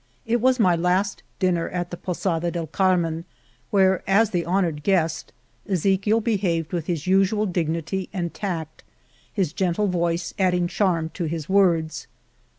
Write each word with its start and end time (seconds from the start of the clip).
It 0.25 0.41
was 0.41 0.59
my 0.59 0.75
last 0.75 1.21
dinner 1.37 1.69
at 1.69 1.91
the 1.91 1.95
Posada 1.97 2.49
del 2.49 2.65
Carmen, 2.65 3.23
where, 3.69 4.01
as 4.09 4.31
the 4.31 4.45
honored 4.45 4.81
guest, 4.81 5.31
Ezechiel 5.69 6.23
behaved 6.23 6.73
with 6.73 6.87
his 6.87 7.05
usual 7.05 7.45
dignity 7.45 8.09
and 8.11 8.33
tact, 8.33 8.83
his 9.31 9.53
gentle 9.53 9.85
voice 9.85 10.33
adding 10.39 10.67
charm 10.67 11.11
to 11.13 11.25
his 11.25 11.47
words. 11.47 12.07